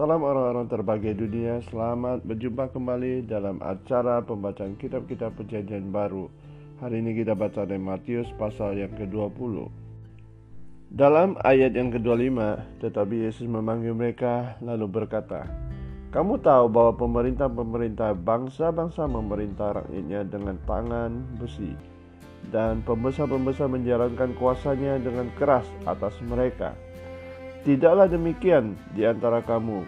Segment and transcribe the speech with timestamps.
[0.00, 6.24] Salam orang-orang terbahagia dunia, selamat berjumpa kembali dalam acara pembacaan kitab-kitab perjanjian baru.
[6.80, 9.68] Hari ini kita baca dari Matius pasal yang ke-20
[10.88, 12.32] Dalam ayat yang ke-25,
[12.80, 15.44] tetapi Yesus memanggil mereka lalu berkata
[16.16, 21.76] Kamu tahu bahwa pemerintah-pemerintah bangsa-bangsa memerintah rakyatnya dengan tangan besi
[22.48, 26.72] Dan pembesar-pembesar menjalankan kuasanya dengan keras atas mereka
[27.60, 29.84] Tidaklah demikian di antara kamu.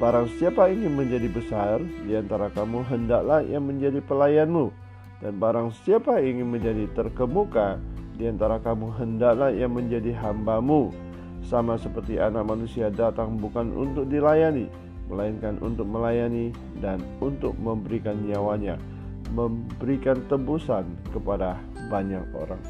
[0.00, 4.72] Barang siapa ingin menjadi besar di antara kamu, hendaklah ia menjadi pelayanmu.
[5.20, 7.76] Dan barang siapa ingin menjadi terkemuka
[8.16, 10.88] di antara kamu, hendaklah ia menjadi hambamu.
[11.44, 14.72] Sama seperti anak manusia datang bukan untuk dilayani,
[15.12, 16.48] melainkan untuk melayani
[16.80, 18.80] dan untuk memberikan nyawanya,
[19.36, 21.60] memberikan tebusan kepada
[21.92, 22.62] banyak orang.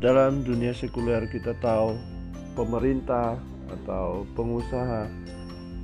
[0.00, 2.13] Dalam dunia sekuler kita tahu
[2.54, 3.36] pemerintah
[3.70, 5.10] atau pengusaha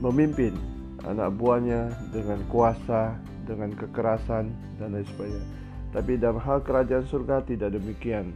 [0.00, 0.54] memimpin
[1.04, 5.46] anak buahnya dengan kuasa, dengan kekerasan dan lain sebagainya.
[5.90, 8.32] Tapi dalam hal kerajaan surga tidak demikian.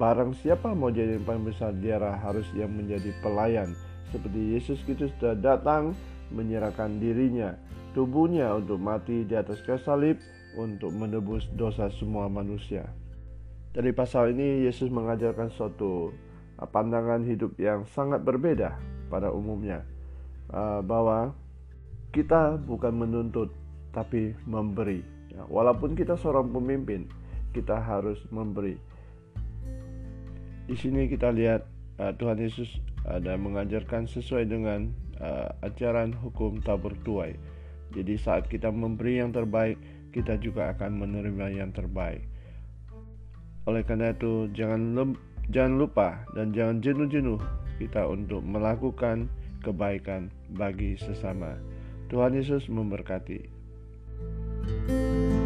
[0.00, 3.74] Barang siapa mau jadi yang paling besar dia harus yang menjadi pelayan
[4.10, 5.94] seperti Yesus Kristus sudah datang
[6.34, 7.54] menyerahkan dirinya,
[7.94, 10.16] tubuhnya untuk mati di atas kayu salib
[10.58, 12.86] untuk menebus dosa semua manusia.
[13.70, 16.10] Dari pasal ini Yesus mengajarkan suatu
[16.68, 18.76] pandangan hidup yang sangat berbeda
[19.08, 19.84] pada umumnya.
[20.50, 21.30] Uh, bahwa
[22.10, 23.54] kita bukan menuntut
[23.94, 25.00] tapi memberi.
[25.30, 27.06] Ya, walaupun kita seorang pemimpin
[27.54, 28.74] kita harus memberi.
[30.66, 31.66] Di sini kita lihat
[32.02, 34.90] uh, Tuhan Yesus ada mengajarkan sesuai dengan
[35.60, 37.36] ajaran hukum tabur tuai.
[37.92, 39.76] Jadi saat kita memberi yang terbaik
[40.10, 42.24] kita juga akan menerima yang terbaik.
[43.68, 44.80] Oleh karena itu jangan
[45.50, 47.42] Jangan lupa dan jangan jenuh-jenuh
[47.82, 49.26] kita untuk melakukan
[49.66, 51.58] kebaikan bagi sesama.
[52.06, 53.58] Tuhan Yesus memberkati.
[54.60, 55.39] thank you